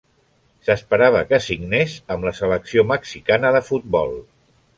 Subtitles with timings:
[0.69, 4.19] S'esperava que signés amb la selecció mexicana de futbol.